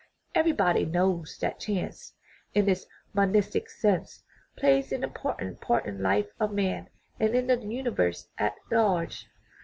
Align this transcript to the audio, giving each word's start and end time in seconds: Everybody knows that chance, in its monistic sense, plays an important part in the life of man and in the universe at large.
Everybody 0.33 0.83
knows 0.83 1.37
that 1.41 1.59
chance, 1.59 2.15
in 2.55 2.67
its 2.67 2.87
monistic 3.13 3.69
sense, 3.69 4.23
plays 4.57 4.91
an 4.91 5.03
important 5.03 5.61
part 5.61 5.85
in 5.85 5.97
the 5.97 6.03
life 6.03 6.31
of 6.39 6.51
man 6.51 6.89
and 7.19 7.35
in 7.35 7.45
the 7.45 7.61
universe 7.63 8.27
at 8.39 8.55
large. 8.71 9.27